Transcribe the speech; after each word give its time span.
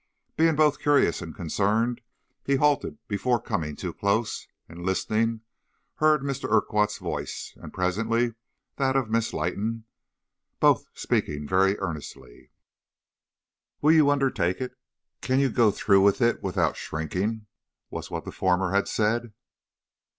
Being 0.35 0.55
both 0.55 0.79
curious 0.79 1.21
and 1.21 1.35
concerned, 1.35 2.01
he 2.43 2.55
halted 2.55 2.97
before 3.07 3.39
coming 3.39 3.75
too 3.75 3.93
close 3.93 4.47
and, 4.67 4.83
listening, 4.83 5.41
heard 5.97 6.21
Mr. 6.23 6.49
Urquhart's 6.49 6.97
voice, 6.97 7.53
and 7.57 7.71
presently 7.71 8.33
that 8.77 8.95
of 8.95 9.11
Miss 9.11 9.31
Leighton, 9.31 9.85
both 10.59 10.85
speaking 10.95 11.47
very 11.47 11.77
earnestly. 11.77 12.49
"'Will 13.83 13.91
you 13.91 14.09
undertake 14.09 14.59
it? 14.59 14.73
Can 15.21 15.39
you 15.39 15.49
go 15.51 15.69
through 15.69 16.01
with 16.01 16.19
it 16.19 16.41
without 16.41 16.75
shrinking?' 16.75 17.45
was 17.91 18.09
what 18.09 18.25
the 18.25 18.31
former 18.31 18.71
had 18.71 18.87
said. 18.87 19.33